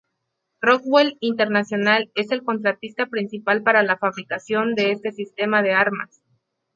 Rockwell 0.61 1.15
International 1.19 2.09
es 2.15 2.31
el 2.31 2.41
contratista 2.41 3.05
principal 3.05 3.61
para 3.61 3.83
la 3.83 3.99
fabricación 3.99 4.73
de 4.73 4.93
este 4.93 5.11
sistema 5.11 5.61
de 5.61 5.73
armas. 5.73 6.23